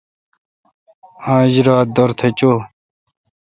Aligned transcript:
آج 1.35 1.53
را 1.67 1.77
دورتھ 1.95 2.21
چوی۔ 2.37 2.57